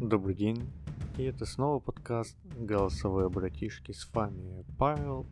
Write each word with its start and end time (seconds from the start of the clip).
Добрый 0.00 0.34
день, 0.34 0.66
и 1.18 1.24
это 1.24 1.44
снова 1.44 1.78
подкаст 1.78 2.34
«Голосовые 2.58 3.28
братишки». 3.28 3.92
С 3.92 4.08
вами 4.14 4.64
Павел, 4.78 5.26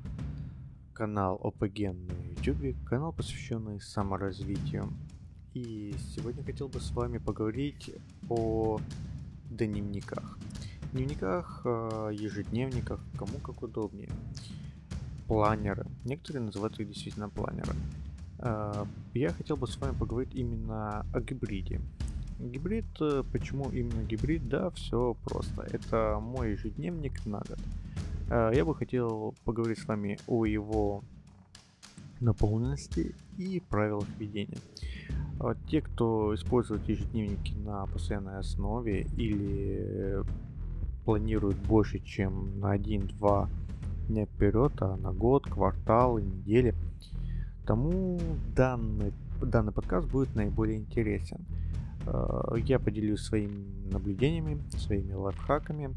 канал 0.93 1.41
ОПГ 1.43 1.79
на 1.95 2.13
YouTube, 2.29 2.77
канал, 2.85 3.15
посвященный 3.15 3.81
саморазвитию. 3.81 4.93
И 5.55 5.95
сегодня 6.15 6.45
хотел 6.45 6.69
бы 6.69 6.81
с 6.81 6.91
вами 6.91 7.17
поговорить 7.17 7.95
о 8.29 8.79
дневниках. 9.49 10.39
Дневниках, 10.93 11.63
э, 11.65 12.11
ежедневниках, 12.13 13.01
кому 13.17 13.39
как 13.39 13.63
удобнее. 13.63 14.11
Планеры. 15.29 15.87
Некоторые 16.05 16.43
называют 16.43 16.79
их 16.79 16.89
действительно 16.89 17.31
планеры. 17.31 17.73
Э, 18.41 18.85
я 19.15 19.31
хотел 19.31 19.57
бы 19.57 19.67
с 19.67 19.79
вами 19.79 19.97
поговорить 19.97 20.35
именно 20.35 21.07
о 21.11 21.21
гибриде. 21.23 21.81
Гибрид, 22.39 22.87
э, 23.01 23.25
почему 23.33 23.69
именно 23.71 24.03
гибрид? 24.05 24.49
Да, 24.49 24.71
все 24.71 25.17
просто. 25.25 25.63
Это 25.73 26.19
мой 26.21 26.53
ежедневник 26.53 27.27
на 27.27 27.39
год. 27.39 27.59
Э, 28.31 28.53
я 28.55 28.65
бы 28.65 28.75
хотел 28.75 29.35
поговорить 29.45 29.81
с 29.81 29.87
вами 29.87 30.19
о 30.27 30.45
его 30.45 31.03
наполненности 32.21 33.15
и 33.37 33.61
правилах 33.69 34.07
ведения. 34.19 34.59
Те, 35.71 35.81
кто 35.83 36.35
использует 36.35 36.89
ежедневники 36.89 37.55
на 37.55 37.87
постоянной 37.87 38.39
основе 38.39 39.03
или 39.17 40.25
планирует 41.05 41.57
больше, 41.59 42.01
чем 42.01 42.59
на 42.59 42.77
1-2 42.77 43.49
дня 44.09 44.27
вперед, 44.27 44.73
а 44.81 44.97
на 44.97 45.13
год, 45.13 45.45
квартал 45.45 46.19
недели, 46.19 46.75
тому 47.67 48.19
данный, 48.57 49.13
данный 49.41 49.73
подкаст 49.73 50.09
будет 50.09 50.35
наиболее 50.35 50.79
интересен. 50.79 51.39
Э, 52.09 52.59
я 52.65 52.79
поделюсь 52.79 53.21
своими 53.21 53.67
наблюдениями, 53.93 54.63
своими 54.71 55.13
лайфхаками. 55.13 55.95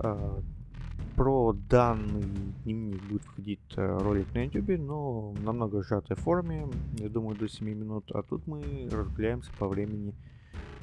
Э, 0.00 0.40
про 1.16 1.52
данный 1.70 2.24
дневник 2.64 3.02
будет 3.04 3.22
входить 3.22 3.60
э, 3.76 3.98
ролик 3.98 4.32
на 4.34 4.44
YouTube, 4.44 4.78
но 4.78 5.30
в 5.30 5.42
намного 5.42 5.82
сжатой 5.82 6.16
форме, 6.16 6.68
я 6.98 7.08
думаю, 7.08 7.36
до 7.36 7.48
7 7.48 7.68
минут, 7.68 8.10
а 8.12 8.22
тут 8.22 8.46
мы 8.46 8.88
разгуляемся 8.90 9.50
по 9.58 9.68
времени, 9.68 10.14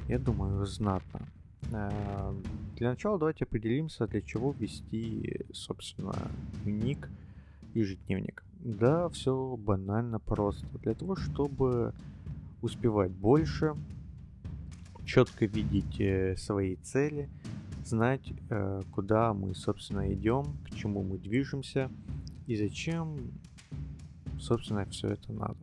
я 0.08 0.18
думаю, 0.18 0.64
знатно. 0.66 1.20
Для 2.76 2.90
начала 2.90 3.18
давайте 3.18 3.44
определимся, 3.44 4.06
для 4.06 4.20
чего 4.20 4.54
ввести, 4.58 5.46
собственно, 5.52 6.12
дневник, 6.64 7.08
ежедневник. 7.72 8.44
Да, 8.60 9.08
все 9.08 9.56
банально 9.56 10.18
просто. 10.18 10.66
Для 10.82 10.94
того, 10.94 11.16
чтобы 11.16 11.94
успевать 12.60 13.12
больше, 13.12 13.74
четко 15.04 15.46
видеть 15.46 16.00
э, 16.00 16.36
свои 16.36 16.76
цели, 16.76 17.28
знать, 17.84 18.32
э, 18.50 18.82
куда 18.90 19.32
мы, 19.34 19.54
собственно, 19.54 20.12
идем, 20.12 20.44
к 20.64 20.74
чему 20.74 21.02
мы 21.02 21.18
движемся 21.18 21.90
и 22.46 22.56
зачем, 22.56 23.16
собственно, 24.38 24.84
все 24.86 25.08
это 25.08 25.32
надо. 25.32 25.58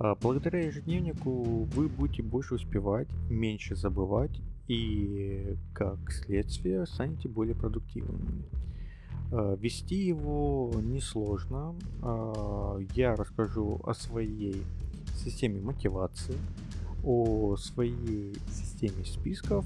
А, 0.00 0.14
благодаря 0.14 0.64
ежедневнику 0.64 1.64
вы 1.64 1.88
будете 1.88 2.22
больше 2.22 2.54
успевать, 2.54 3.08
меньше 3.28 3.74
забывать 3.74 4.40
и, 4.68 5.56
как 5.72 5.98
следствие, 6.12 6.86
станете 6.86 7.28
более 7.28 7.56
продуктивными. 7.56 8.44
А, 9.32 9.56
вести 9.56 9.96
его 9.96 10.72
несложно. 10.80 11.74
А, 12.02 12.78
я 12.94 13.16
расскажу 13.16 13.80
о 13.84 13.92
своей 13.94 14.62
системе 15.16 15.60
мотивации, 15.60 16.36
о 17.08 17.56
своей 17.56 18.34
системе 18.50 19.02
списков, 19.02 19.64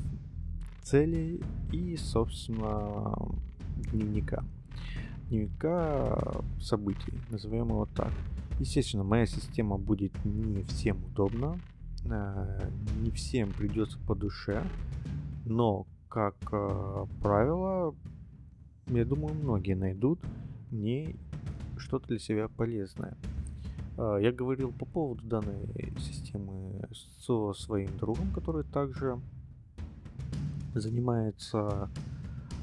целей 0.85 1.43
и, 1.73 1.97
собственно, 1.97 3.17
дневника. 3.91 4.45
Дневника 5.29 6.41
событий, 6.61 7.13
назовем 7.31 7.71
его 7.71 7.87
так. 7.97 8.13
Естественно, 8.61 9.03
моя 9.03 9.27
система 9.27 9.77
будет 9.77 10.13
не 10.25 10.63
всем 10.63 11.05
удобна, 11.05 11.59
э, 12.05 12.71
не 13.01 13.11
всем 13.11 13.53
придется 13.53 13.99
по 14.07 14.15
душе, 14.15 14.63
но, 15.45 15.89
как 16.09 16.37
э, 16.53 17.07
правило, 17.21 17.93
я 18.87 19.05
думаю, 19.05 19.35
многие 19.35 19.75
найдут 19.75 20.21
мне 20.71 21.17
что-то 21.77 22.07
для 22.07 22.21
себя 22.21 22.47
полезное. 22.47 23.17
А, 23.97 24.17
я 24.19 24.33
говорил 24.33 24.73
по 24.73 24.85
поводу 24.85 25.25
данной 25.27 25.93
системы 25.99 26.72
со 26.95 27.53
своим 27.55 27.97
другом, 27.99 28.33
который 28.33 28.65
также 28.65 29.21
занимается 30.75 31.91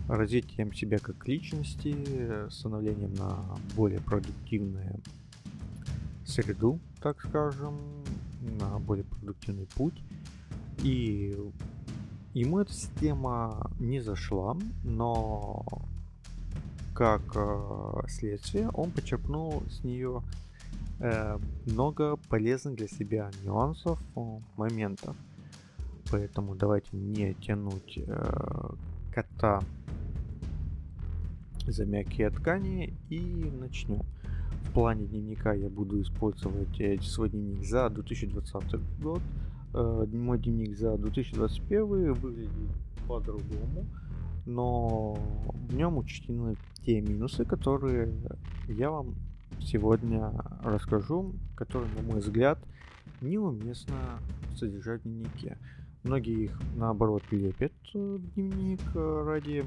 развитием 0.07 0.73
себя 0.73 0.97
как 0.97 1.27
личности, 1.27 2.49
становлением 2.49 3.13
на 3.13 3.57
более 3.75 4.01
продуктивную 4.01 5.01
среду, 6.25 6.79
так 7.01 7.19
скажем, 7.21 7.77
на 8.59 8.79
более 8.79 9.05
продуктивный 9.05 9.67
путь. 9.67 10.01
И 10.83 11.37
ему 12.33 12.59
эта 12.59 12.73
система 12.73 13.71
не 13.79 13.99
зашла, 13.99 14.57
но 14.83 15.65
как 16.93 17.21
э, 17.35 18.07
следствие 18.07 18.69
он 18.69 18.91
почерпнул 18.91 19.63
с 19.69 19.83
нее 19.83 20.21
много 21.65 22.17
полезных 22.29 22.75
для 22.75 22.87
себя 22.87 23.31
нюансов, 23.43 24.01
моментов. 24.57 25.15
Поэтому 26.11 26.55
давайте 26.55 26.97
не 26.97 27.33
тянуть 27.35 27.97
э, 27.97 28.69
кота 29.13 29.61
за 31.67 31.85
мягкие 31.85 32.29
ткани 32.31 32.93
и 33.09 33.19
начнем. 33.59 34.01
В 34.63 34.73
плане 34.73 35.05
дневника 35.05 35.53
я 35.53 35.69
буду 35.69 36.01
использовать 36.01 36.79
э, 36.79 36.97
свой 37.01 37.29
дневник 37.29 37.63
за 37.63 37.89
2020 37.89 39.01
год. 39.01 39.21
Э, 39.73 40.05
мой 40.11 40.39
дневник 40.39 40.77
за 40.77 40.97
2021 40.97 42.13
выглядит 42.13 42.49
по-другому, 43.07 43.85
но 44.45 45.13
в 45.69 45.75
нем 45.75 45.97
учтены 45.97 46.55
те 46.83 47.01
минусы, 47.01 47.45
которые 47.45 48.11
я 48.67 48.89
вам 48.89 49.15
сегодня 49.61 50.31
расскажу, 50.63 51.33
которые, 51.55 51.91
на 51.95 52.01
мой 52.01 52.19
взгляд, 52.19 52.59
неуместно 53.21 54.19
содержать 54.55 55.01
в 55.01 55.03
дневнике. 55.03 55.57
Многие 56.03 56.45
их, 56.45 56.59
наоборот, 56.75 57.23
лепят 57.31 57.73
в 57.93 58.19
дневник 58.35 58.79
э, 58.95 59.23
ради 59.25 59.65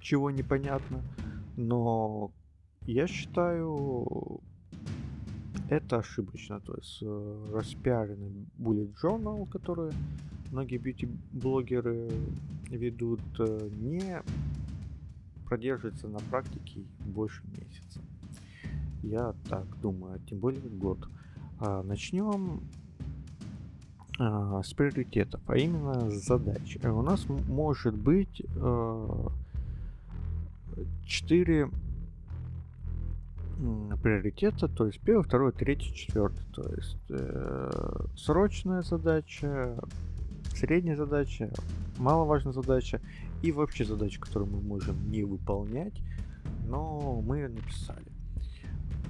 чего 0.00 0.30
непонятно. 0.30 1.02
Но 1.56 2.32
я 2.86 3.06
считаю, 3.06 4.40
это 5.68 5.98
ошибочно. 5.98 6.60
То 6.60 6.74
есть 6.74 6.98
э, 7.02 7.50
распиаренный 7.52 8.46
bullet 8.58 8.92
journal, 9.02 9.48
который 9.48 9.92
многие 10.50 10.78
бьюти-блогеры 10.78 12.10
ведут, 12.68 13.20
э, 13.38 13.68
не 13.72 14.22
продержится 15.52 16.08
на 16.08 16.18
практике 16.18 16.80
больше 17.00 17.42
месяца. 17.48 18.00
Я 19.02 19.34
так 19.50 19.66
думаю, 19.82 20.18
тем 20.26 20.38
более 20.38 20.62
год. 20.62 20.98
А, 21.60 21.82
начнем 21.82 22.62
а, 24.18 24.62
с 24.62 24.72
приоритетов, 24.72 25.42
а 25.46 25.58
именно 25.58 26.10
с 26.10 26.24
задач. 26.24 26.78
Э, 26.80 26.88
у 26.88 27.02
нас 27.02 27.28
может 27.28 27.94
быть 27.94 28.42
а, 28.56 29.30
4 31.04 31.68
приоритета, 34.02 34.68
то 34.68 34.86
есть 34.86 35.00
первый, 35.00 35.22
второй, 35.22 35.52
третий, 35.52 35.94
четвертый. 35.94 36.46
То 36.54 36.62
есть 36.74 36.96
э, 37.10 38.06
срочная 38.16 38.80
задача, 38.80 39.78
средняя 40.54 40.96
задача, 40.96 41.50
маловажная 41.98 42.54
задача 42.54 43.02
и 43.42 43.52
вообще 43.52 43.84
задача, 43.84 44.20
которую 44.20 44.50
мы 44.50 44.60
можем 44.60 45.10
не 45.10 45.24
выполнять, 45.24 46.00
но 46.66 47.20
мы 47.22 47.38
ее 47.38 47.48
написали. 47.48 48.06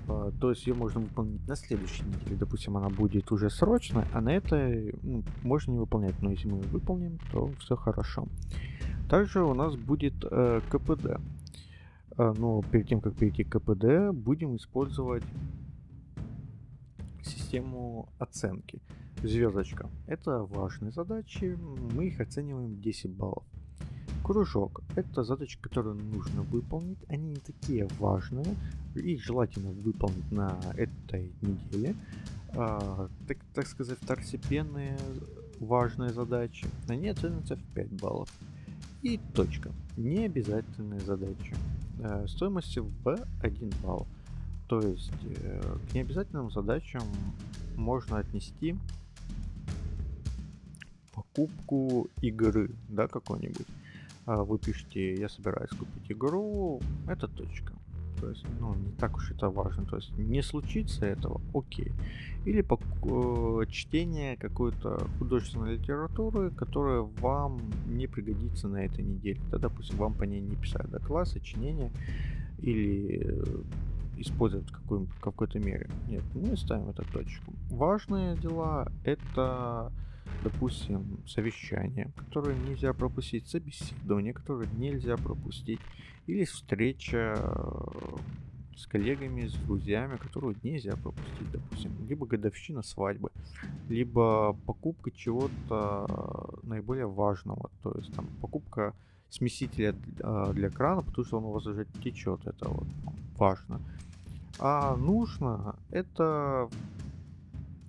А, 0.08 0.32
то 0.40 0.50
есть 0.50 0.66
ее 0.66 0.74
можно 0.74 1.00
выполнить 1.00 1.46
на 1.46 1.56
следующей 1.56 2.04
неделе. 2.04 2.36
Допустим, 2.36 2.76
она 2.76 2.88
будет 2.88 3.30
уже 3.30 3.50
срочная, 3.50 4.06
а 4.12 4.20
на 4.20 4.30
этой 4.30 4.94
ну, 5.02 5.22
можно 5.42 5.72
не 5.72 5.78
выполнять. 5.78 6.20
Но 6.22 6.30
если 6.30 6.48
мы 6.48 6.58
ее 6.58 6.68
выполним, 6.68 7.18
то 7.30 7.50
все 7.60 7.76
хорошо. 7.76 8.26
Также 9.08 9.42
у 9.42 9.54
нас 9.54 9.76
будет 9.76 10.14
э, 10.30 10.60
КПД. 10.70 11.20
А, 12.16 12.34
но 12.36 12.62
перед 12.62 12.88
тем, 12.88 13.00
как 13.00 13.14
перейти 13.14 13.44
к 13.44 13.58
КПД, 13.58 14.12
будем 14.12 14.56
использовать 14.56 15.24
систему 17.22 18.08
оценки. 18.18 18.80
Звездочка. 19.22 19.88
Это 20.06 20.42
важные 20.42 20.90
задачи. 20.90 21.56
Мы 21.94 22.08
их 22.08 22.20
оцениваем 22.20 22.80
10 22.80 23.10
баллов. 23.10 23.44
Кружок. 24.24 24.82
Это 24.94 25.24
задачи, 25.24 25.58
которые 25.60 25.94
нужно 25.94 26.42
выполнить. 26.42 26.98
Они 27.08 27.30
не 27.30 27.36
такие 27.36 27.88
важные. 27.98 28.56
Их 28.94 29.22
желательно 29.22 29.70
выполнить 29.70 30.30
на 30.30 30.58
этой 30.76 31.32
неделе. 31.40 31.96
А, 32.54 33.08
так, 33.26 33.38
так 33.54 33.66
сказать, 33.66 33.98
второстепенные 34.00 34.96
важные 35.58 36.10
задачи, 36.10 36.66
они 36.88 37.08
оценятся 37.08 37.56
в 37.56 37.62
5 37.74 37.88
баллов. 38.00 38.28
И 39.02 39.18
точка. 39.34 39.70
Необязательные 39.96 41.00
задачи. 41.00 41.54
Э, 41.98 42.26
стоимостью 42.28 42.86
в 43.04 43.18
1 43.42 43.72
балл. 43.82 44.06
То 44.68 44.80
есть 44.80 45.12
э, 45.24 45.76
к 45.90 45.94
необязательным 45.94 46.50
задачам 46.50 47.02
можно 47.76 48.18
отнести 48.18 48.76
покупку 51.12 52.08
игры, 52.20 52.70
да, 52.88 53.08
какой-нибудь. 53.08 53.66
А 54.24 54.44
вы 54.44 54.58
пишете, 54.58 55.14
я 55.14 55.28
собираюсь 55.28 55.70
купить 55.70 56.10
игру, 56.10 56.80
это 57.08 57.26
точка. 57.28 57.72
То 58.20 58.28
есть, 58.28 58.44
ну, 58.60 58.72
не 58.74 58.92
так 58.92 59.16
уж 59.16 59.32
это 59.32 59.50
важно. 59.50 59.84
То 59.84 59.96
есть, 59.96 60.16
не 60.16 60.42
случится 60.42 61.06
этого, 61.06 61.40
окей. 61.52 61.92
Или 62.44 62.60
по, 62.62 62.78
э, 62.78 63.66
чтение 63.68 64.36
какой-то 64.36 65.08
художественной 65.18 65.76
литературы, 65.76 66.52
которая 66.52 67.00
вам 67.00 67.60
не 67.88 68.06
пригодится 68.06 68.68
на 68.68 68.84
этой 68.84 69.02
неделе. 69.02 69.40
Да, 69.50 69.58
допустим, 69.58 69.98
вам 69.98 70.14
по 70.14 70.22
ней 70.22 70.40
не 70.40 70.54
писать 70.54 70.88
доклад, 70.88 71.26
сочинение 71.26 71.90
или 72.58 73.22
э, 73.24 73.62
использовать 74.18 74.70
в, 74.70 75.04
в 75.04 75.20
какой-то 75.20 75.58
мере. 75.58 75.90
Нет, 76.08 76.22
мы 76.32 76.56
ставим 76.56 76.90
эту 76.90 77.04
точку. 77.12 77.52
Важные 77.70 78.36
дела 78.36 78.92
это 79.04 79.90
допустим, 80.42 81.18
совещание, 81.26 82.10
которое 82.16 82.56
нельзя 82.56 82.92
пропустить, 82.92 83.48
собеседование, 83.48 84.32
которое 84.32 84.68
нельзя 84.76 85.16
пропустить, 85.16 85.80
или 86.26 86.44
встреча 86.44 87.34
э, 87.36 88.16
с 88.76 88.86
коллегами, 88.86 89.46
с 89.46 89.54
друзьями, 89.54 90.16
которую 90.16 90.56
нельзя 90.62 90.96
пропустить, 90.96 91.50
допустим, 91.52 91.92
либо 92.08 92.26
годовщина 92.26 92.82
свадьбы, 92.82 93.30
либо 93.88 94.56
покупка 94.66 95.10
чего-то 95.10 96.58
наиболее 96.62 97.06
важного, 97.06 97.70
то 97.82 97.92
есть 97.96 98.12
там 98.14 98.26
покупка 98.40 98.94
смесителя 99.30 99.94
э, 100.18 100.52
для 100.54 100.70
крана, 100.70 101.02
потому 101.02 101.24
что 101.24 101.38
он 101.38 101.44
у 101.44 101.52
вас 101.52 101.66
уже 101.66 101.86
течет, 102.02 102.46
это 102.46 102.68
вот 102.68 102.86
важно. 103.36 103.80
А 104.58 104.96
нужно 104.96 105.76
это 105.90 106.68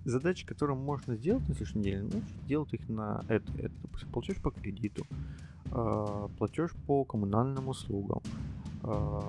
задачи, 0.04 0.46
которые 0.46 0.76
можно 0.76 1.16
сделать 1.16 1.48
на 1.48 1.54
следующей 1.54 1.78
неделе, 1.78 2.08
ну, 2.12 2.22
делать 2.46 2.72
их 2.72 2.88
на 2.88 3.24
это. 3.28 3.50
Это, 3.58 3.74
допустим, 3.82 4.08
платеж 4.10 4.36
по 4.36 4.50
кредиту, 4.50 5.06
э, 5.66 6.28
платеж 6.38 6.72
по 6.86 7.04
коммунальным 7.04 7.68
услугам, 7.68 8.20
э, 8.82 9.20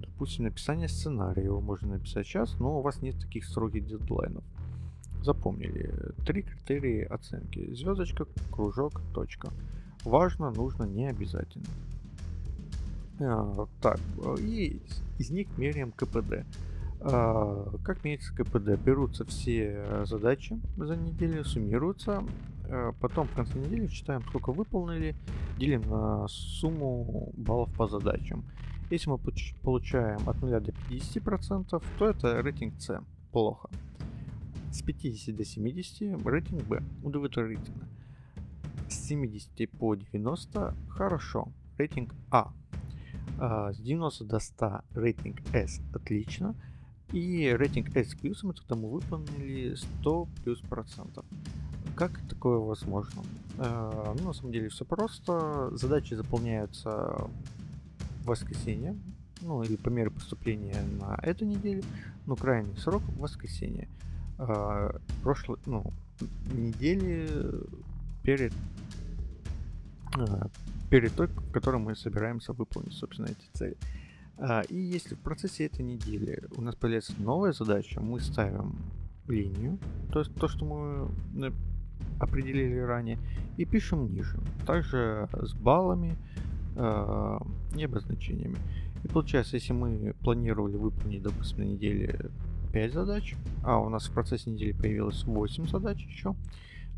допустим, 0.00 0.44
написание 0.44 0.88
сценария 0.88 1.44
его 1.44 1.60
можно 1.60 1.94
написать 1.94 2.26
сейчас, 2.26 2.58
но 2.58 2.78
у 2.78 2.82
вас 2.82 3.02
нет 3.02 3.18
таких 3.20 3.44
строгих 3.44 3.86
дедлайнов. 3.86 4.44
Запомнили. 5.22 5.92
Три 6.24 6.42
критерии 6.42 7.02
оценки. 7.02 7.74
Звездочка, 7.74 8.26
кружок, 8.52 9.00
точка. 9.12 9.50
Важно, 10.04 10.50
нужно, 10.52 10.84
не 10.84 11.08
обязательно. 11.08 11.66
А, 13.18 13.66
так, 13.80 13.98
и 14.38 14.80
из 15.18 15.30
них 15.30 15.48
меряем 15.58 15.90
КПД. 15.92 16.46
А, 17.08 17.70
как 17.84 18.02
меряется 18.02 18.34
КПД? 18.34 18.80
Берутся 18.82 19.24
все 19.24 20.04
задачи 20.06 20.60
за 20.76 20.96
неделю, 20.96 21.44
суммируются, 21.44 22.24
а, 22.68 22.92
потом 23.00 23.28
в 23.28 23.32
конце 23.32 23.58
недели 23.58 23.86
считаем, 23.86 24.22
сколько 24.22 24.52
выполнили, 24.52 25.14
делим 25.56 25.82
на 25.82 26.26
сумму 26.26 27.32
баллов 27.36 27.72
по 27.74 27.86
задачам. 27.86 28.44
Если 28.90 29.08
мы 29.08 29.18
получаем 29.62 30.28
от 30.28 30.40
0 30.40 30.60
до 30.60 30.72
50%, 30.72 31.82
то 31.98 32.08
это 32.08 32.42
рейтинг 32.42 32.80
С. 32.80 33.00
Плохо. 33.32 33.68
С 34.72 34.82
50 34.82 35.36
до 35.36 35.44
70 35.44 36.26
рейтинг 36.26 36.62
Б. 36.64 36.82
Удовлетворительно. 37.02 37.88
С 38.88 39.06
70 39.06 39.70
по 39.70 39.94
90 39.94 40.74
хорошо. 40.88 41.48
Рейтинг 41.78 42.14
А. 42.30 42.52
а 43.38 43.72
с 43.72 43.78
90 43.78 44.24
до 44.24 44.38
100 44.38 44.80
рейтинг 44.94 45.36
S 45.52 45.80
отлично. 45.92 46.54
И 47.12 47.54
рейтинг 47.56 47.94
S 47.96 48.14
плюсом, 48.14 48.50
это 48.50 48.62
когда 48.62 48.74
мы 48.76 48.90
выполнили 48.90 49.74
100 49.74 50.28
плюс 50.42 50.60
процентов. 50.60 51.24
Как 51.94 52.20
такое 52.28 52.58
возможно? 52.58 53.22
Э, 53.58 54.14
ну, 54.18 54.26
на 54.26 54.32
самом 54.32 54.52
деле 54.52 54.68
все 54.68 54.84
просто. 54.84 55.70
Задачи 55.76 56.14
заполняются 56.14 56.90
в 56.90 58.26
воскресенье, 58.26 58.96
ну 59.40 59.62
или 59.62 59.76
по 59.76 59.88
мере 59.88 60.10
поступления 60.10 60.82
на 61.00 61.18
эту 61.22 61.44
неделю, 61.44 61.82
но 62.26 62.36
крайний 62.36 62.76
срок 62.76 63.02
в 63.02 63.18
воскресенье. 63.18 63.88
Э, 64.38 64.98
прошлой, 65.22 65.58
ну, 65.64 65.92
недели 66.52 67.28
перед 68.22 68.52
э, 70.18 70.48
перед 70.90 71.14
той, 71.14 71.28
в 71.28 71.52
которой 71.52 71.78
мы 71.78 71.96
собираемся 71.96 72.52
выполнить, 72.52 72.94
собственно, 72.94 73.26
эти 73.26 73.58
цели. 73.58 73.76
А, 74.38 74.62
и 74.62 74.76
если 74.76 75.14
в 75.14 75.18
процессе 75.20 75.66
этой 75.66 75.82
недели 75.82 76.42
у 76.56 76.60
нас 76.60 76.74
появляется 76.74 77.14
новая 77.18 77.52
задача, 77.52 78.00
мы 78.00 78.20
ставим 78.20 78.76
линию, 79.28 79.78
то 80.12 80.20
есть 80.20 80.34
то, 80.34 80.48
что 80.48 80.64
мы 80.64 81.52
определили 82.20 82.78
ранее, 82.78 83.18
и 83.56 83.64
пишем 83.64 84.12
ниже. 84.12 84.38
Также 84.66 85.28
с 85.32 85.54
баллами 85.54 86.16
э, 86.76 87.38
и 87.76 87.84
обозначениями. 87.84 88.56
И 89.04 89.08
получается, 89.08 89.56
если 89.56 89.72
мы 89.72 90.14
планировали 90.20 90.76
выполнить, 90.76 91.22
допустим, 91.22 91.58
на 91.58 91.64
неделе 91.64 92.30
5 92.72 92.92
задач, 92.92 93.34
а 93.62 93.78
у 93.78 93.88
нас 93.88 94.06
в 94.06 94.12
процессе 94.12 94.50
недели 94.50 94.72
появилось 94.72 95.24
8 95.24 95.68
задач 95.68 96.02
еще, 96.04 96.34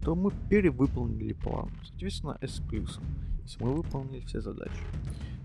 то 0.03 0.15
мы 0.15 0.33
перевыполнили 0.49 1.33
план. 1.33 1.71
Соответственно, 1.85 2.39
S 2.41 2.61
плюсом, 2.69 3.05
если 3.43 3.63
мы 3.63 3.75
выполнили 3.75 4.21
все 4.21 4.41
задачи. 4.41 4.81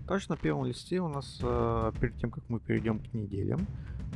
Также 0.06 0.26
на 0.28 0.36
первом 0.36 0.66
листе 0.66 1.00
у 1.00 1.08
нас, 1.08 1.38
э, 1.42 1.92
перед 2.00 2.16
тем, 2.18 2.30
как 2.30 2.44
мы 2.48 2.60
перейдем 2.60 2.98
к 2.98 3.14
неделям, 3.14 3.66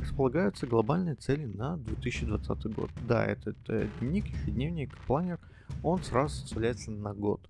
располагаются 0.01 0.67
глобальные 0.67 1.15
цели 1.15 1.47
на 1.47 1.77
2020 1.79 2.67
год. 2.75 2.91
Да, 3.07 3.25
этот 3.25 3.57
дневник, 3.99 4.27
ежедневник, 4.27 4.97
планер, 5.07 5.39
он 5.83 6.03
сразу 6.03 6.37
составляется 6.37 6.91
на 6.91 7.15
год. 7.15 7.41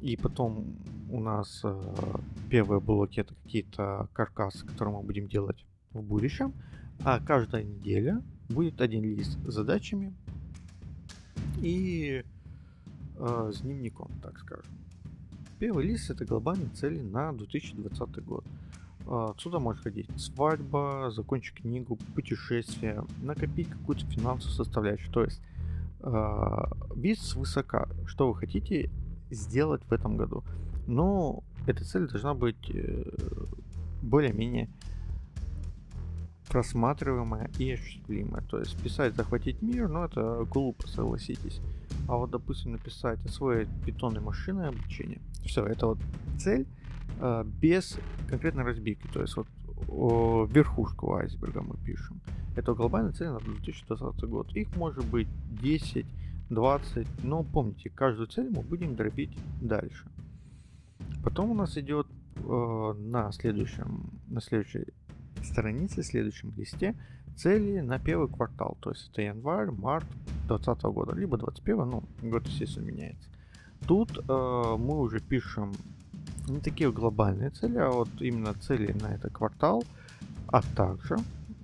И 0.00 0.16
потом 0.16 0.76
у 1.10 1.20
нас 1.20 1.62
э, 1.64 1.94
первые 2.50 2.80
блоки 2.80 3.20
это 3.20 3.34
какие-то 3.42 4.08
каркасы, 4.12 4.66
которые 4.66 4.96
мы 4.96 5.02
будем 5.02 5.28
делать 5.28 5.64
в 5.92 6.02
будущем. 6.02 6.52
А 7.04 7.20
каждая 7.20 7.62
неделя 7.62 8.22
будет 8.48 8.80
один 8.80 9.02
лист 9.02 9.38
с 9.46 9.54
задачами 9.54 10.14
и 11.62 12.22
э, 13.16 13.52
с 13.54 13.60
дневником, 13.60 14.10
так 14.22 14.38
скажем. 14.38 14.70
Первый 15.64 15.86
лист 15.86 16.10
это 16.10 16.26
глобальные 16.26 16.68
цели 16.74 17.00
на 17.00 17.32
2020 17.32 18.22
год. 18.22 18.44
А, 19.06 19.30
отсюда 19.30 19.60
может 19.60 19.82
ходить 19.82 20.10
свадьба, 20.20 21.10
закончить 21.10 21.54
книгу, 21.54 21.96
путешествие, 22.14 23.02
накопить 23.22 23.70
какую-то 23.70 24.04
финансовую 24.04 24.54
составляющую. 24.54 25.10
То 25.10 25.24
есть 25.24 25.40
э, 26.00 26.64
вид 26.94 27.18
свысока, 27.18 27.88
что 28.04 28.30
вы 28.30 28.38
хотите 28.38 28.90
сделать 29.30 29.80
в 29.84 29.92
этом 29.94 30.18
году. 30.18 30.44
Но 30.86 31.42
эта 31.66 31.82
цель 31.82 32.08
должна 32.08 32.34
быть 32.34 32.68
э, 32.68 33.02
более-менее 34.02 34.68
просматриваемая 36.50 37.50
и 37.58 37.72
осуществимая. 37.72 38.42
То 38.42 38.58
есть 38.58 38.76
писать 38.82 39.14
захватить 39.14 39.62
мир, 39.62 39.88
но 39.88 40.04
это 40.04 40.44
глупо, 40.44 40.86
согласитесь. 40.88 41.62
А 42.08 42.16
вот, 42.16 42.30
допустим, 42.30 42.72
написать 42.72 43.24
освоить 43.24 43.68
питонной 43.84 44.20
машины 44.20 44.62
обучение. 44.62 45.20
Все, 45.44 45.64
это 45.64 45.86
вот 45.86 45.98
цель 46.38 46.66
э, 47.20 47.44
без 47.60 47.98
конкретной 48.28 48.64
разбивки. 48.64 49.06
То 49.12 49.22
есть 49.22 49.36
вот 49.36 49.46
о, 49.88 50.46
верхушку 50.46 51.14
айсберга 51.14 51.62
мы 51.62 51.76
пишем. 51.84 52.20
Это 52.56 52.74
глобальная 52.74 53.12
цель 53.12 53.28
на 53.28 53.40
2020 53.40 54.24
год. 54.24 54.54
Их 54.54 54.76
может 54.76 55.04
быть 55.06 55.28
10, 55.62 56.06
20, 56.50 57.24
но 57.24 57.42
помните, 57.42 57.90
каждую 57.90 58.28
цель 58.28 58.50
мы 58.50 58.62
будем 58.62 58.96
дробить 58.96 59.36
дальше. 59.60 60.06
Потом 61.22 61.50
у 61.50 61.54
нас 61.54 61.76
идет 61.78 62.06
э, 62.36 62.94
на 62.98 63.32
следующем, 63.32 64.10
на 64.28 64.40
следующей 64.40 64.86
странице, 65.42 66.02
следующем 66.02 66.52
листе 66.56 66.94
цели 67.36 67.80
на 67.80 67.98
первый 67.98 68.28
квартал. 68.28 68.76
То 68.80 68.90
есть 68.90 69.10
это 69.10 69.22
январь, 69.22 69.70
март 69.70 70.06
2020 70.48 70.84
года, 70.84 71.14
либо 71.14 71.36
21, 71.36 71.76
ну, 71.76 72.02
год, 72.22 72.46
естественно, 72.46 72.84
меняется. 72.84 73.28
Тут 73.86 74.18
э, 74.18 74.76
мы 74.78 75.00
уже 75.00 75.20
пишем 75.20 75.72
не 76.48 76.60
такие 76.60 76.92
глобальные 76.92 77.50
цели, 77.50 77.78
а 77.78 77.90
вот 77.90 78.08
именно 78.20 78.54
цели 78.54 78.92
на 78.92 79.14
этот 79.14 79.32
квартал, 79.32 79.84
а 80.48 80.62
также 80.62 81.16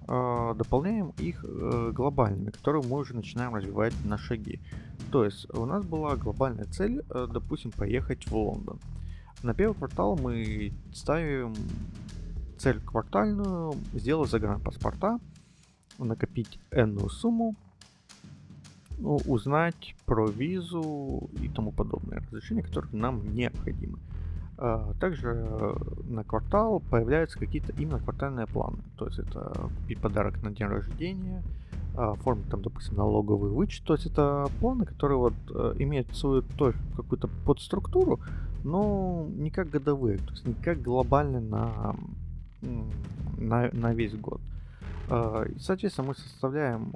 э, 0.08 0.54
дополняем 0.56 1.12
их 1.18 1.44
э, 1.44 1.92
глобальными, 1.94 2.50
которые 2.50 2.82
мы 2.86 2.98
уже 2.98 3.14
начинаем 3.14 3.54
развивать 3.54 3.94
на 4.04 4.18
шаги. 4.18 4.60
То 5.10 5.24
есть 5.24 5.48
у 5.54 5.64
нас 5.66 5.84
была 5.84 6.16
глобальная 6.16 6.66
цель, 6.66 7.02
э, 7.10 7.26
допустим, 7.30 7.70
поехать 7.70 8.26
в 8.26 8.36
Лондон. 8.36 8.78
На 9.42 9.54
первый 9.54 9.74
квартал 9.74 10.16
мы 10.16 10.72
ставим 10.92 11.54
цель 12.58 12.80
квартальную, 12.80 13.74
сделать 13.94 14.30
загранпаспорта, 14.30 15.18
накопить 16.04 16.58
энную 16.70 17.08
сумму 17.08 17.54
ну, 18.98 19.16
узнать 19.26 19.94
про 20.04 20.26
визу 20.26 21.30
и 21.40 21.48
тому 21.48 21.72
подобное 21.72 22.20
разрешения, 22.20 22.62
которые 22.62 22.94
нам 22.94 23.34
необходимы. 23.34 23.98
А, 24.58 24.92
также 25.00 25.74
на 26.08 26.22
квартал 26.22 26.80
появляются 26.80 27.38
какие-то 27.38 27.72
именно 27.78 27.98
квартальные 27.98 28.46
планы. 28.46 28.78
То 28.96 29.06
есть 29.06 29.18
это 29.18 29.70
купить 29.80 29.98
подарок 30.00 30.42
на 30.42 30.50
день 30.50 30.66
рождения, 30.66 31.42
оформить 31.96 32.48
там, 32.50 32.62
допустим, 32.62 32.96
налоговый 32.96 33.50
вычет. 33.50 33.84
То 33.84 33.94
есть 33.94 34.06
это 34.06 34.48
планы, 34.60 34.84
которые 34.84 35.16
вот 35.16 35.34
э, 35.48 35.74
имеют 35.78 36.14
свою 36.14 36.42
тоже 36.42 36.76
какую-то 36.94 37.28
подструктуру, 37.46 38.20
но 38.62 39.26
не 39.34 39.50
как 39.50 39.70
годовые, 39.70 40.18
то 40.18 40.32
есть 40.32 40.46
не 40.46 40.54
как 40.54 40.82
глобально 40.82 41.40
на, 41.40 41.96
на, 43.38 43.70
на 43.72 43.94
весь 43.94 44.14
год. 44.14 44.42
А, 45.10 45.44
соответственно, 45.58 46.08
мы 46.08 46.14
составляем 46.14 46.94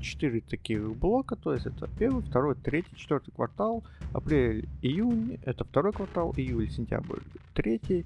4 0.00 0.38
а, 0.38 0.50
таких 0.50 0.94
блока, 0.96 1.34
то 1.34 1.54
есть 1.54 1.64
это 1.64 1.88
первый, 1.98 2.22
второй, 2.22 2.54
третий, 2.54 2.94
четвертый 2.94 3.32
квартал, 3.32 3.84
апрель, 4.12 4.68
июнь, 4.82 5.38
это 5.44 5.64
второй 5.64 5.94
квартал, 5.94 6.34
июль, 6.36 6.70
сентябрь, 6.70 7.20
третий, 7.54 8.04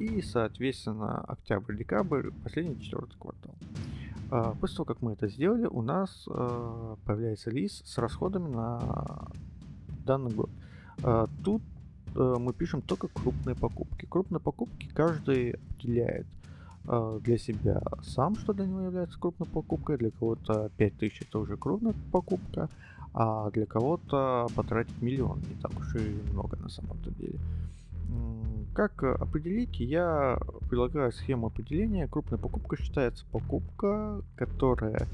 и, 0.00 0.20
соответственно, 0.22 1.20
октябрь, 1.20 1.76
декабрь, 1.76 2.30
последний 2.42 2.80
четвертый 2.80 3.16
квартал. 3.16 3.54
А, 4.32 4.54
после 4.60 4.78
того, 4.78 4.86
как 4.86 5.02
мы 5.02 5.12
это 5.12 5.28
сделали, 5.28 5.66
у 5.66 5.82
нас 5.82 6.24
появляется 7.04 7.50
лист 7.50 7.86
с 7.86 7.96
расходами 7.96 8.48
на 8.48 9.28
данный 10.04 10.32
год. 10.32 10.50
Тут 11.44 11.62
мы 12.12 12.52
пишем 12.52 12.82
только 12.82 13.06
крупные 13.06 13.54
покупки. 13.54 14.06
Крупные 14.06 14.40
покупки 14.40 14.88
каждый 14.88 15.52
определяет 15.52 16.26
для 16.84 17.38
себя 17.38 17.80
сам, 18.02 18.36
что 18.36 18.52
для 18.52 18.66
него 18.66 18.80
является 18.80 19.18
крупной 19.18 19.48
покупкой, 19.48 19.98
для 19.98 20.10
кого-то 20.10 20.70
5000 20.76 21.22
это 21.22 21.38
уже 21.38 21.56
крупная 21.56 21.94
покупка, 22.10 22.68
а 23.12 23.50
для 23.50 23.66
кого-то 23.66 24.46
потратить 24.54 25.00
миллион 25.02 25.40
не 25.40 25.60
так 25.60 25.72
уж 25.78 25.94
и 25.96 26.20
много 26.32 26.56
на 26.56 26.68
самом-то 26.68 27.10
деле. 27.10 27.38
Как 28.74 29.02
определить? 29.02 29.80
Я 29.80 30.38
предлагаю 30.68 31.12
схему 31.12 31.48
определения. 31.48 32.06
Крупная 32.06 32.38
покупка 32.38 32.80
считается 32.80 33.24
покупка, 33.30 34.22
которая 34.36 35.08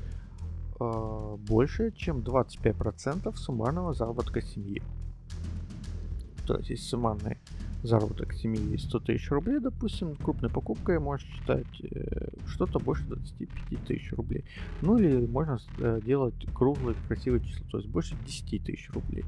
э, 0.78 1.37
больше, 1.49 1.90
чем 1.92 2.18
25% 2.18 3.35
суммарного 3.35 3.94
заработка 3.94 4.42
семьи. 4.42 4.82
То 6.46 6.58
есть, 6.58 6.70
если 6.70 6.85
суммарный 6.85 7.38
заработок 7.83 8.33
семьи 8.33 8.76
100 8.76 9.00
тысяч 9.00 9.30
рублей, 9.30 9.61
допустим, 9.61 10.16
крупной 10.16 10.50
покупкой 10.50 10.99
можно 10.99 11.26
считать 11.26 11.66
э, 11.83 12.28
что-то 12.47 12.78
больше 12.78 13.04
25 13.04 13.87
тысяч 13.87 14.12
рублей. 14.12 14.45
Ну 14.83 14.99
или 14.99 15.26
можно 15.26 15.59
э, 15.78 16.00
делать 16.04 16.35
круглые 16.54 16.97
красивые 17.06 17.45
числа, 17.45 17.66
то 17.71 17.78
есть 17.78 17.90
больше 17.90 18.16
10 18.26 18.64
тысяч 18.64 18.90
рублей. 18.90 19.25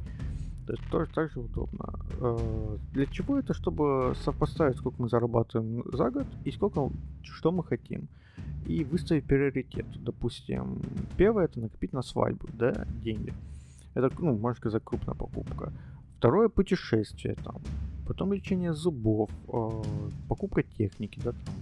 То 0.67 0.75
есть 0.75 0.85
тоже 0.91 1.11
так 1.15 1.31
же 1.33 1.41
удобно. 1.41 1.95
Э, 2.21 2.79
для 2.93 3.07
чего 3.07 3.39
это? 3.39 3.55
Чтобы 3.55 4.15
сопоставить, 4.23 4.77
сколько 4.77 5.01
мы 5.01 5.09
зарабатываем 5.09 5.83
за 5.93 6.11
год 6.11 6.27
и 6.45 6.51
сколько, 6.51 6.91
что 7.23 7.53
мы 7.53 7.65
хотим. 7.65 8.09
И 8.67 8.85
выставить 8.85 9.25
приоритет. 9.25 9.87
Допустим, 10.05 10.83
первое 11.17 11.47
это 11.47 11.59
накопить 11.61 11.93
на 11.93 12.03
свадьбу, 12.03 12.49
да, 12.53 12.87
деньги. 13.03 13.33
Это, 13.95 14.11
ну, 14.19 14.37
можно 14.37 14.59
сказать, 14.59 14.83
крупная 14.85 15.15
покупка. 15.15 15.73
Второе 16.19 16.49
путешествие 16.49 17.35
там 17.37 17.63
потом 18.09 18.33
лечение 18.33 18.73
зубов, 18.73 19.31
э, 19.49 19.83
покупка 20.29 20.63
техники, 20.63 21.21
да, 21.23 21.33
там, 21.33 21.55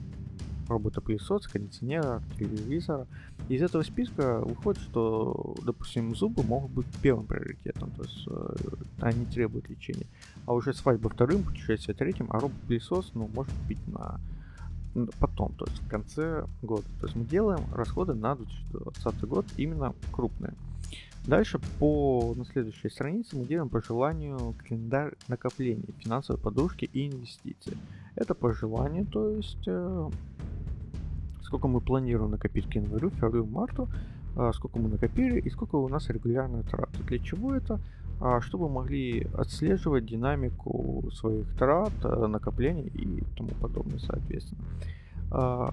робот-пылесос, 0.68 1.46
кондиционера, 1.48 2.22
телевизора. 2.38 3.06
Из 3.48 3.62
этого 3.62 3.82
списка 3.82 4.40
выходит, 4.40 4.80
что, 4.82 5.54
допустим, 5.64 6.14
зубы 6.14 6.42
могут 6.44 6.70
быть 6.70 6.86
первым 7.02 7.26
приоритетом, 7.26 7.90
то 7.90 8.02
есть 8.04 8.26
э, 8.28 8.54
они 9.00 9.26
требуют 9.26 9.68
лечения. 9.68 10.06
А 10.46 10.54
уже 10.54 10.72
свадьба 10.72 11.10
вторым, 11.10 11.42
путешествие 11.42 11.96
третьим, 11.96 12.28
а 12.30 12.38
робот-пылесос, 12.38 13.10
ну, 13.14 13.28
может 13.34 13.54
быть 13.68 13.84
на 13.88 14.20
потом, 15.18 15.52
то 15.54 15.66
есть 15.66 15.82
в 15.82 15.88
конце 15.88 16.46
года. 16.62 16.86
То 17.00 17.06
есть 17.06 17.16
мы 17.16 17.24
делаем 17.24 17.60
расходы 17.74 18.14
на 18.14 18.36
2020 18.36 19.20
год 19.24 19.46
именно 19.56 19.94
крупные. 20.10 20.54
Дальше 21.26 21.58
по 21.80 22.34
на 22.36 22.44
следующей 22.44 22.88
странице 22.88 23.36
мы 23.36 23.46
делаем 23.46 23.68
по 23.68 23.82
желанию 23.82 24.54
календарь 24.58 25.14
накоплений, 25.26 25.94
финансовой 25.98 26.40
подушки 26.40 26.88
и 26.92 27.08
инвестиций. 27.08 27.76
Это 28.14 28.34
по 28.34 28.52
желанию, 28.52 29.06
то 29.06 29.30
есть 29.30 29.66
э, 29.66 30.10
сколько 31.42 31.66
мы 31.66 31.80
планируем 31.80 32.30
накопить 32.30 32.70
к 32.70 32.74
январю, 32.76 33.10
февралю, 33.10 33.44
марту, 33.44 33.88
э, 34.36 34.52
сколько 34.54 34.78
мы 34.78 34.88
накопили 34.88 35.40
и 35.40 35.50
сколько 35.50 35.76
у 35.76 35.88
нас 35.88 36.08
регулярные 36.10 36.62
траты. 36.62 37.02
Для 37.08 37.18
чего 37.18 37.54
это? 37.54 37.80
А, 38.18 38.40
чтобы 38.40 38.68
могли 38.68 39.26
отслеживать 39.36 40.06
динамику 40.06 41.10
своих 41.12 41.46
трат, 41.58 41.92
э, 42.02 42.26
накоплений 42.26 42.86
и 42.94 43.22
тому 43.36 43.50
подобное, 43.60 43.98
соответственно. 43.98 44.62
А, 45.30 45.70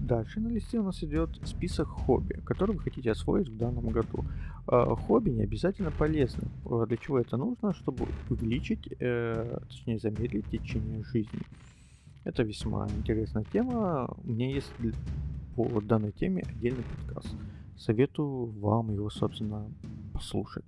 дальше 0.00 0.40
на 0.40 0.48
листе 0.48 0.78
у 0.78 0.82
нас 0.82 1.02
идет 1.02 1.30
список 1.44 1.88
хобби, 1.88 2.34
которые 2.44 2.76
вы 2.76 2.82
хотите 2.82 3.10
освоить 3.10 3.48
в 3.48 3.56
данном 3.56 3.88
году. 3.88 4.24
А, 4.66 4.94
хобби 4.94 5.30
не 5.30 5.42
обязательно 5.42 5.90
полезны. 5.90 6.48
А, 6.64 6.86
для 6.86 6.96
чего 6.96 7.18
это 7.18 7.36
нужно? 7.36 7.72
Чтобы 7.74 8.06
увеличить, 8.28 8.88
э, 9.00 9.58
точнее 9.68 9.98
замедлить 9.98 10.46
течение 10.50 11.02
жизни. 11.04 11.40
Это 12.24 12.42
весьма 12.42 12.88
интересная 12.88 13.44
тема. 13.44 14.08
У 14.24 14.30
меня 14.30 14.50
есть 14.50 14.72
по 15.56 15.80
данной 15.80 16.12
теме 16.12 16.42
отдельный 16.42 16.84
подкаст. 16.84 17.34
Советую 17.76 18.46
вам 18.60 18.92
его, 18.92 19.10
собственно, 19.10 19.66
послушать. 20.12 20.64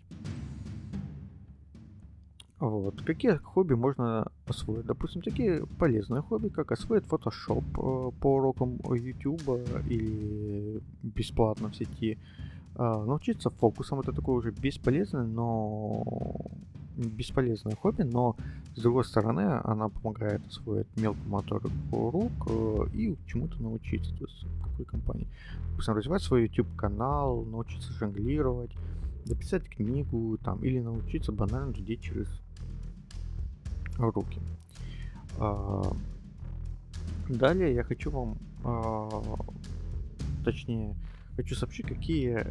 Вот. 2.58 3.02
Какие 3.02 3.36
хобби 3.36 3.74
можно 3.74 4.30
освоить? 4.50 4.86
Допустим, 4.86 5.22
такие 5.22 5.66
полезные 5.78 6.22
хобби, 6.22 6.48
как 6.48 6.72
освоить 6.72 7.04
Photoshop 7.04 7.64
э, 7.64 8.12
по 8.20 8.36
урокам 8.36 8.78
YouTube 8.94 9.42
или 9.88 10.80
бесплатно 11.02 11.68
в 11.68 11.76
сети. 11.76 12.18
Э, 12.76 13.04
научиться 13.06 13.50
фокусам, 13.50 14.00
это 14.00 14.12
такое 14.12 14.36
уже 14.36 14.50
бесполезное, 14.50 15.24
но 15.24 16.04
бесполезное 16.96 17.76
хобби, 17.76 18.02
но 18.02 18.36
с 18.74 18.80
другой 18.80 19.04
стороны 19.04 19.60
она 19.64 19.88
помогает 19.88 20.46
освоить 20.46 20.86
мелкую 20.96 21.28
моторику 21.28 22.10
рук 22.10 22.32
э, 22.48 22.86
и 22.94 23.16
чему-то 23.26 23.62
научиться, 23.62 24.14
то 24.16 24.24
есть 24.24 24.46
какой 24.62 24.84
компании. 24.84 25.28
Допустим, 25.70 25.94
развивать 25.94 26.22
свой 26.22 26.42
YouTube 26.42 26.74
канал, 26.76 27.44
научиться 27.44 27.92
жонглировать, 27.92 28.70
написать 29.26 29.68
книгу 29.68 30.38
там, 30.38 30.58
или 30.64 30.80
научиться 30.80 31.32
банально 31.32 31.72
людей 31.72 31.96
через 31.96 32.28
руки. 33.98 34.40
А, 35.38 35.82
далее 37.28 37.74
я 37.74 37.82
хочу 37.82 38.10
вам, 38.10 38.38
а, 38.64 39.22
точнее, 40.44 40.94
хочу 41.36 41.54
сообщить, 41.54 41.86
какие 41.86 42.46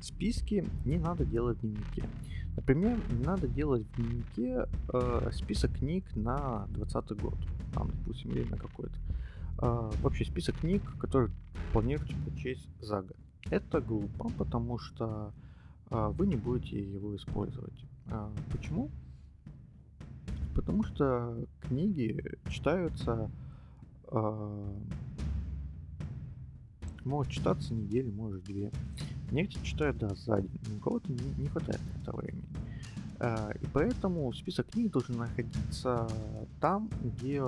списки 0.00 0.64
не 0.84 0.98
надо 0.98 1.24
делать 1.24 1.58
в 1.58 1.60
дневнике. 1.62 2.04
Например, 2.56 2.98
не 3.10 3.24
надо 3.24 3.46
делать 3.46 3.84
в 3.86 3.96
дневнике 3.96 4.66
э, 4.92 5.30
список 5.32 5.78
книг 5.78 6.04
на 6.16 6.66
2020 6.70 7.20
год, 7.20 7.34
там, 7.72 7.90
допустим, 7.90 8.32
или 8.32 8.42
на 8.48 8.56
какой-то. 8.56 8.94
Э, 9.60 9.90
вообще 10.02 10.24
список 10.24 10.56
книг, 10.56 10.82
которые 10.98 11.30
планируете 11.72 12.16
прочесть 12.16 12.68
за 12.80 13.02
год. 13.02 13.16
Это 13.50 13.80
глупо, 13.80 14.30
потому 14.36 14.78
что 14.78 15.32
вы 15.90 16.26
не 16.26 16.36
будете 16.36 16.78
его 16.78 17.16
использовать. 17.16 17.82
Почему? 18.52 18.90
Потому 20.58 20.82
что 20.82 21.46
книги 21.60 22.20
читаются, 22.50 23.30
э, 24.10 24.74
могут 27.04 27.28
читаться 27.28 27.72
недели, 27.72 28.10
может 28.10 28.42
две. 28.42 28.72
Некоторые 29.30 29.64
читают, 29.64 29.98
да, 29.98 30.08
за 30.16 30.42
день, 30.42 30.76
у 30.76 30.80
кого-то 30.80 31.12
не, 31.12 31.20
не 31.38 31.46
хватает 31.46 31.80
на 31.80 32.02
это 32.02 32.16
времени. 32.16 32.48
Э, 33.20 33.52
и 33.62 33.66
поэтому 33.72 34.32
список 34.32 34.66
книг 34.66 34.90
должен 34.90 35.18
находиться 35.18 36.08
там, 36.60 36.90
где 37.04 37.40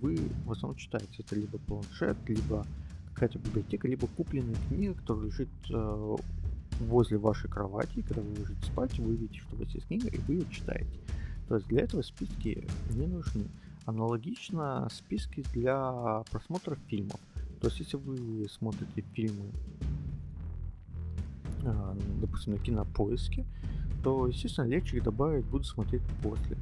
вы 0.00 0.16
в 0.46 0.52
основном 0.52 0.78
читаете. 0.78 1.22
Это 1.22 1.36
либо 1.36 1.58
планшет, 1.58 2.16
либо 2.28 2.64
какая-то 3.12 3.38
библиотека, 3.40 3.86
либо 3.86 4.06
купленная 4.06 4.56
книга, 4.68 4.94
которая 4.94 5.26
лежит 5.26 5.50
э, 5.70 6.16
возле 6.80 7.18
вашей 7.18 7.50
кровати, 7.50 8.00
когда 8.00 8.22
вы 8.22 8.30
ложитесь 8.40 8.64
спать, 8.64 8.98
вы 8.98 9.16
видите, 9.16 9.38
что 9.38 9.54
у 9.54 9.58
вас 9.58 9.68
есть 9.74 9.86
книга, 9.86 10.08
и 10.08 10.16
вы 10.20 10.32
ее 10.36 10.46
читаете. 10.50 10.98
То 11.48 11.56
есть 11.56 11.66
для 11.68 11.82
этого 11.82 12.02
списки 12.02 12.66
не 12.90 13.06
нужны. 13.06 13.46
Аналогично 13.86 14.86
списки 14.90 15.44
для 15.52 16.22
просмотра 16.30 16.76
фильмов. 16.88 17.20
То 17.60 17.68
есть 17.68 17.80
если 17.80 17.96
вы 17.96 18.46
смотрите 18.50 19.02
фильмы, 19.14 19.50
а, 21.64 21.96
допустим, 22.20 22.52
на 22.52 22.58
кинопоиске, 22.58 23.46
то, 24.04 24.26
естественно, 24.26 24.66
легче 24.66 24.98
их 24.98 25.04
добавить 25.04 25.46
буду 25.46 25.64
смотреть 25.64 26.02
после. 26.22 26.56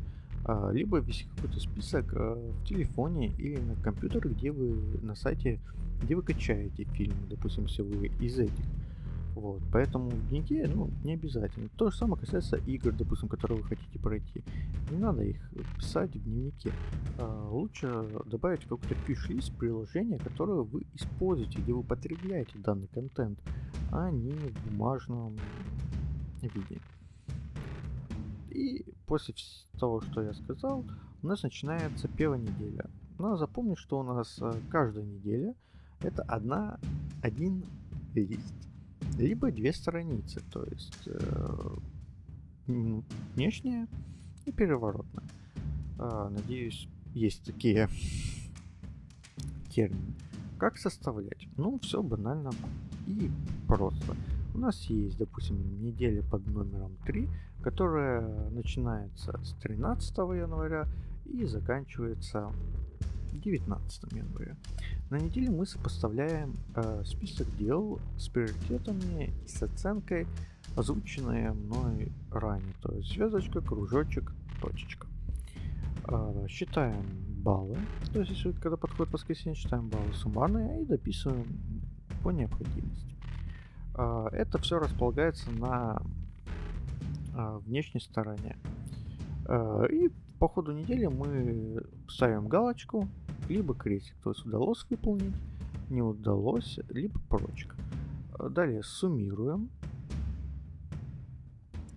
А, 0.44 0.70
либо 0.70 0.98
вести 0.98 1.26
какой-то 1.34 1.60
список 1.60 2.12
а, 2.14 2.34
в 2.34 2.64
телефоне 2.66 3.32
или 3.38 3.58
на 3.58 3.74
компьютере, 3.82 4.30
где 4.30 4.52
вы 4.52 4.78
на 5.02 5.16
сайте, 5.16 5.58
где 6.02 6.14
вы 6.14 6.22
качаете 6.22 6.84
фильмы, 6.84 7.26
допустим, 7.28 7.64
если 7.64 7.82
вы 7.82 8.06
из 8.20 8.38
этих 8.38 8.64
Вот, 9.36 9.60
поэтому 9.70 10.08
в 10.08 10.28
дневнике, 10.30 10.66
ну, 10.66 10.88
не 11.04 11.12
обязательно. 11.12 11.68
То 11.76 11.90
же 11.90 11.96
самое 11.98 12.18
касается 12.18 12.56
игр, 12.56 12.90
допустим, 12.92 13.28
которые 13.28 13.60
вы 13.60 13.68
хотите 13.68 13.98
пройти. 13.98 14.42
Не 14.90 14.96
надо 14.96 15.24
их 15.24 15.36
писать 15.76 16.16
в 16.16 16.24
дневнике. 16.24 16.72
А, 17.18 17.46
лучше 17.50 18.08
добавить 18.24 18.62
какой-то 18.62 18.94
пиш-лист 19.06 19.52
приложения, 19.52 20.18
которое 20.18 20.62
вы 20.62 20.86
используете, 20.94 21.60
где 21.60 21.74
вы 21.74 21.82
потребляете 21.82 22.56
данный 22.56 22.88
контент, 22.88 23.38
а 23.92 24.10
не 24.10 24.32
в 24.32 24.70
бумажном 24.70 25.36
виде. 26.40 26.80
И 28.48 28.86
после 29.04 29.34
того, 29.78 30.00
что 30.00 30.22
я 30.22 30.32
сказал, 30.32 30.82
у 31.22 31.26
нас 31.26 31.42
начинается 31.42 32.08
первая 32.08 32.40
неделя. 32.40 32.86
Надо 33.18 33.36
запомнить, 33.36 33.76
что 33.76 33.98
у 33.98 34.02
нас 34.02 34.38
э, 34.40 34.50
каждая 34.70 35.04
неделя 35.04 35.54
это 36.00 36.22
одна, 36.22 36.78
один 37.20 37.62
лист 38.14 38.65
либо 39.18 39.50
две 39.50 39.72
страницы, 39.72 40.40
то 40.52 40.64
есть 40.64 41.06
э, 41.06 41.76
внешняя 42.66 43.86
и 44.44 44.52
переворотная. 44.52 45.24
Э, 45.98 46.28
надеюсь, 46.30 46.88
есть 47.14 47.44
такие 47.44 47.88
термины. 49.70 50.14
Как 50.58 50.78
составлять? 50.78 51.48
Ну, 51.56 51.78
все 51.80 52.02
банально 52.02 52.50
и 53.06 53.30
просто. 53.66 54.16
У 54.54 54.58
нас 54.58 54.80
есть, 54.84 55.18
допустим, 55.18 55.82
неделя 55.82 56.22
под 56.22 56.46
номером 56.46 56.96
3, 57.04 57.28
которая 57.62 58.48
начинается 58.50 59.38
с 59.44 59.52
13 59.62 60.16
января 60.16 60.86
и 61.26 61.44
заканчивается 61.44 62.50
19 63.36 64.12
января. 64.12 64.56
На 65.10 65.18
неделе 65.18 65.50
мы 65.50 65.66
сопоставляем 65.66 66.56
э, 66.74 67.02
список 67.04 67.46
дел 67.56 68.00
с 68.18 68.28
приоритетами 68.28 69.32
и 69.44 69.48
с 69.48 69.62
оценкой, 69.62 70.26
озвученные 70.76 71.52
мной 71.52 72.12
ранее. 72.30 72.74
То 72.82 72.92
есть 72.94 73.12
звездочка, 73.12 73.60
кружочек, 73.60 74.32
точечка. 74.60 75.06
Э, 76.08 76.46
считаем 76.48 77.04
баллы. 77.42 77.78
То 78.12 78.20
есть, 78.20 78.32
если 78.32 78.52
когда 78.52 78.76
подходит 78.76 79.12
воскресенье, 79.12 79.54
считаем 79.54 79.88
баллы 79.88 80.12
суммарные 80.14 80.82
и 80.82 80.84
дописываем 80.84 81.46
по 82.22 82.30
необходимости. 82.30 83.14
Э, 83.96 84.28
это 84.32 84.58
все 84.58 84.78
располагается 84.78 85.50
на 85.52 86.02
э, 87.34 87.58
внешней 87.64 88.00
стороне. 88.00 88.56
Э, 89.48 89.86
и 89.90 90.10
по 90.38 90.48
ходу 90.48 90.72
недели 90.72 91.06
мы 91.06 91.82
ставим 92.08 92.48
галочку, 92.48 93.08
либо 93.48 93.74
крестик, 93.74 94.14
то 94.22 94.30
есть 94.30 94.44
удалось 94.44 94.86
выполнить, 94.90 95.34
не 95.90 96.02
удалось, 96.02 96.78
либо 96.88 97.18
прочка. 97.28 97.76
Далее 98.38 98.82
суммируем 98.82 99.70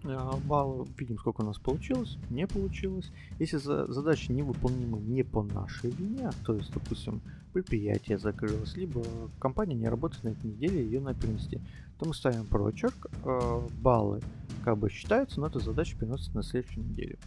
а, 0.05 0.37
баллы, 0.45 0.87
видим, 0.97 1.17
сколько 1.17 1.41
у 1.41 1.45
нас 1.45 1.57
получилось, 1.57 2.17
не 2.29 2.47
получилось. 2.47 3.11
Если 3.37 3.57
задача 3.57 4.31
невыполнима 4.31 4.99
не 4.99 5.23
по 5.23 5.43
нашей 5.43 5.91
вине, 5.91 6.29
то 6.45 6.53
есть, 6.53 6.71
допустим, 6.73 7.21
предприятие 7.53 8.17
закрылось, 8.17 8.77
либо 8.77 9.03
компания 9.39 9.75
не 9.75 9.89
работает 9.89 10.23
на 10.23 10.29
этой 10.29 10.45
неделе, 10.51 10.83
ее 10.83 11.01
надо 11.01 11.19
перенести, 11.19 11.59
то 11.97 12.05
мы 12.05 12.13
ставим 12.13 12.45
прочерк, 12.45 13.07
а, 13.25 13.67
баллы 13.81 14.21
как 14.63 14.77
бы 14.77 14.89
считаются, 14.89 15.39
но 15.39 15.47
эта 15.47 15.59
задача 15.59 15.97
переносится 15.97 16.35
на 16.35 16.43
следующую 16.43 16.85
неделю. 16.85 17.17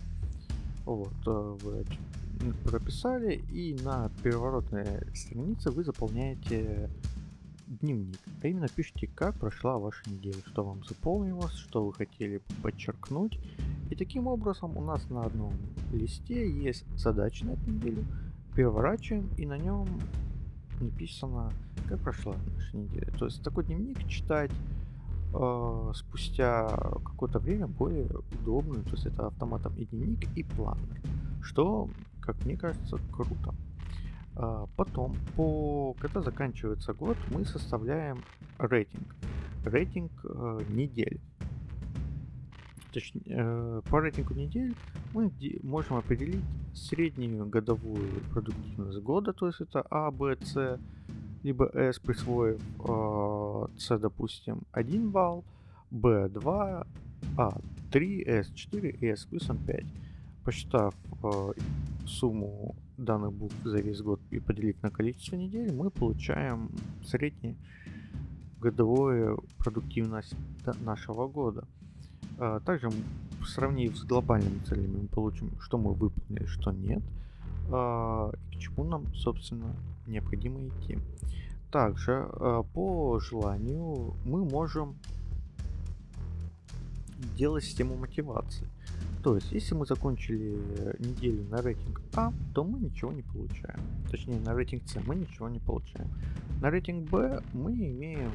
Вот, 0.85 1.13
вы 1.25 1.85
прописали, 2.65 3.43
и 3.53 3.77
на 3.83 4.11
переворотной 4.23 5.15
странице 5.15 5.71
вы 5.71 5.85
заполняете 5.85 6.91
дневник. 7.81 8.19
А 8.43 8.49
именно 8.49 8.69
пишите, 8.69 9.07
как 9.07 9.35
прошла 9.37 9.79
ваша 9.79 10.09
неделя, 10.11 10.39
что 10.47 10.65
вам 10.65 10.85
запомнилось, 10.85 11.55
что 11.55 11.87
вы 11.87 11.93
хотели 11.93 12.41
подчеркнуть. 12.63 13.39
И 13.91 13.95
таким 13.95 14.27
образом 14.27 14.77
у 14.77 14.83
нас 14.83 15.09
на 15.11 15.23
одном 15.25 15.53
листе 15.93 16.51
есть 16.51 16.85
задача 16.97 17.47
на 17.47 17.53
эту 17.53 17.71
неделю. 17.71 18.05
Переворачиваем, 18.55 19.29
и 19.39 19.47
на 19.47 19.57
нем 19.57 19.89
написано, 20.81 21.51
как 21.89 22.01
прошла 22.01 22.35
наша 22.55 22.77
неделя. 22.77 23.11
То 23.19 23.27
есть 23.27 23.43
такой 23.43 23.65
дневник 23.65 24.07
читать 24.09 24.51
э, 25.35 25.93
спустя 25.95 26.69
какое-то 27.05 27.39
время 27.39 27.67
более 27.67 28.09
удобно. 28.41 28.83
То 28.83 28.91
есть 28.91 29.07
это 29.07 29.29
автоматом 29.29 29.75
и 29.77 29.87
дневник, 29.87 30.27
и 30.37 30.43
планер. 30.43 31.01
Что 31.43 31.89
как 32.23 32.45
мне 32.45 32.57
кажется, 32.57 32.99
круто. 33.11 33.55
А, 34.35 34.67
потом, 34.77 35.17
по, 35.37 35.95
когда 36.01 36.23
заканчивается 36.23 36.95
год, 36.95 37.17
мы 37.31 37.45
составляем 37.45 38.23
рейтинг. 38.59 39.15
Рейтинг 39.65 40.11
э, 40.25 40.61
недель. 40.71 41.21
Точнее, 42.93 43.23
э, 43.27 43.83
по 43.89 44.01
рейтингу 44.01 44.35
недель 44.35 44.75
мы 45.13 45.31
можем 45.63 45.97
определить 45.97 46.45
среднюю 46.75 47.47
годовую 47.47 48.09
продуктивность 48.33 48.99
года, 49.01 49.33
то 49.33 49.47
есть 49.47 49.61
это 49.61 49.85
А, 49.91 50.11
Б, 50.11 50.37
С, 50.43 50.81
либо 51.43 51.71
С, 51.75 51.99
присвоив 51.99 52.61
э, 52.81 53.67
С, 53.79 53.99
допустим, 53.99 54.63
1 54.73 55.11
балл, 55.11 55.45
Б 55.91 56.29
2, 56.29 56.87
А 57.37 57.61
3, 57.93 58.25
С 58.27 58.51
4 58.53 58.91
и 58.91 59.15
С 59.15 59.27
плюсом 59.27 59.59
5. 59.59 59.85
Посчитав 60.45 60.95
э, 61.23 61.53
сумму 62.07 62.75
данных 62.97 63.33
букв 63.33 63.55
за 63.65 63.79
весь 63.79 64.01
год 64.01 64.21
и 64.31 64.41
поделив 64.41 64.83
на 64.83 64.91
количество 64.91 65.37
недель, 65.37 65.73
мы 65.73 65.91
получаем 65.91 66.71
среднюю 67.05 67.57
годовую 68.61 69.45
продуктивность 69.59 70.35
нашего 70.85 71.29
года. 71.29 71.65
Э, 72.39 72.61
также 72.65 72.91
сравнив 73.47 73.97
с 73.97 74.05
глобальными 74.05 74.59
целями, 74.65 75.03
мы 75.03 75.09
получим, 75.09 75.51
что 75.61 75.79
мы 75.79 75.93
выполнили, 75.93 76.47
что 76.47 76.73
нет, 76.73 77.03
э, 77.69 78.33
и 78.53 78.57
к 78.57 78.59
чему 78.59 78.85
нам, 78.85 79.15
собственно, 79.15 79.75
необходимо 80.07 80.61
идти. 80.67 80.99
Также 81.71 82.29
э, 82.31 82.63
по 82.75 83.19
желанию 83.21 84.15
мы 84.25 84.45
можем 84.45 84.97
делать 87.37 87.65
систему 87.65 87.97
мотивации. 87.97 88.67
То 89.23 89.37
есть, 89.37 89.53
если 89.53 89.75
мы 89.75 89.87
закончили 89.87 90.59
неделю 90.99 91.45
на 91.45 91.63
рейтинг 91.63 92.01
А, 92.15 92.33
то 92.55 92.65
мы 92.65 92.81
ничего 92.81 93.13
не 93.13 93.23
получаем. 93.23 93.81
Точнее, 94.11 94.41
на 94.41 94.53
рейтинг 94.53 94.83
С 94.89 94.97
мы 95.07 95.15
ничего 95.15 95.49
не 95.49 95.61
получаем. 95.61 96.11
На 96.61 96.71
рейтинг 96.71 97.09
Б 97.09 97.41
мы 97.53 97.73
имеем 97.73 98.33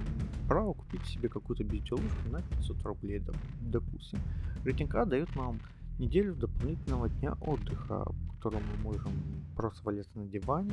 право 0.47 0.73
купить 0.73 1.05
себе 1.05 1.27
какую-то 1.27 1.65
безделушку 1.65 2.29
на 2.29 2.41
500 2.41 2.83
рублей, 2.83 3.21
допустим. 3.59 4.19
Рейтинг 4.63 4.95
А 4.95 5.05
дает 5.05 5.35
нам 5.35 5.59
неделю 5.99 6.35
дополнительного 6.35 7.09
дня 7.09 7.33
отдыха, 7.41 8.05
в 8.05 8.35
котором 8.35 8.61
мы 8.71 8.93
можем 8.93 9.11
просто 9.57 9.83
валяться 9.83 10.17
на 10.17 10.25
диване 10.25 10.71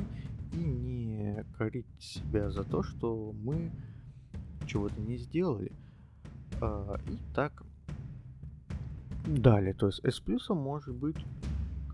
и 0.53 0.57
не 0.57 1.43
корить 1.57 1.87
себя 1.99 2.49
за 2.51 2.63
то, 2.63 2.83
что 2.83 3.33
мы 3.43 3.69
чего-то 4.65 4.99
не 5.01 5.17
сделали. 5.17 5.73
А, 6.61 6.97
и 7.09 7.17
так 7.33 7.63
Далее, 9.25 9.73
то 9.73 9.87
есть 9.87 10.03
S 10.03 10.19
плюсом 10.19 10.57
может 10.57 10.93
быть 10.93 11.17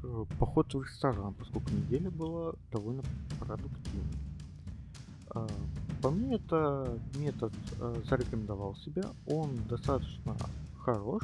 э, 0.03 0.25
поход 0.37 0.73
в 0.73 0.83
ресторан, 0.83 1.33
поскольку 1.33 1.71
неделя 1.71 2.11
была 2.11 2.53
довольно 2.71 3.03
продуктивной. 3.39 4.17
А, 5.29 5.47
по 6.01 6.09
мне, 6.09 6.35
это 6.35 6.97
метод 7.15 7.53
э, 7.79 8.01
зарекомендовал 8.09 8.75
себя, 8.75 9.03
он 9.27 9.51
достаточно 9.69 10.35
хорош. 10.79 11.23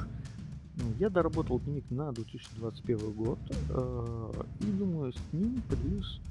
Я 0.98 1.10
доработал 1.10 1.60
дневник 1.60 1.90
на 1.90 2.14
2021 2.14 3.12
год 3.12 3.40
э, 3.70 4.32
и 4.62 4.66
думаю, 4.66 5.12
с 5.12 5.34
ним 5.34 5.62
поделюсь 5.68 6.22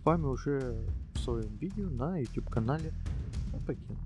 с 0.00 0.04
вами 0.04 0.26
уже 0.26 0.78
в 1.14 1.18
своем 1.18 1.56
видео 1.56 1.88
на 1.90 2.18
YouTube 2.18 2.48
канале 2.50 2.92
Апаген. 3.52 3.96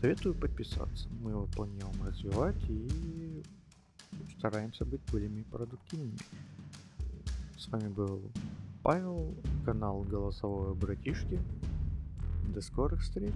Советую 0.00 0.34
подписаться, 0.34 1.08
мы 1.22 1.30
его 1.30 1.46
планируем 1.46 1.94
развивать 2.04 2.62
и 2.68 3.23
стараемся 4.44 4.84
быть 4.84 5.00
более 5.10 5.42
продуктивными. 5.44 6.18
С 7.56 7.66
вами 7.68 7.88
был 7.88 8.20
Павел, 8.82 9.34
канал 9.64 10.02
Голосовое 10.02 10.74
Братишки. 10.74 11.40
До 12.54 12.60
скорых 12.60 13.00
встреч! 13.00 13.32